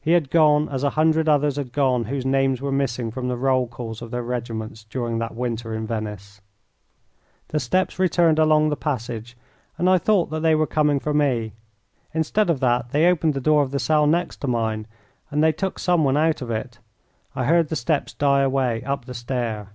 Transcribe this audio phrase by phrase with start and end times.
[0.00, 3.36] He had gone as a hundred others had gone whose names were missing from the
[3.36, 6.40] roll calls of their regiments during that winter in Venice.
[7.48, 9.36] The steps returned along the passage,
[9.76, 11.52] and I thought that they were coming for me.
[12.14, 14.86] Instead of that they opened the door of the cell next to mine
[15.30, 16.78] and they took someone out of it.
[17.36, 19.74] I heard the steps die away up the stair.